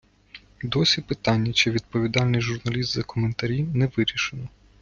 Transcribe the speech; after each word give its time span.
Досі 0.63 1.01
питання, 1.01 1.53
чи 1.53 1.71
відповідальний 1.71 2.41
журналіст 2.41 2.93
за 2.93 3.03
коментарі, 3.03 3.63
не 3.73 3.87
вирішено. 3.87 4.47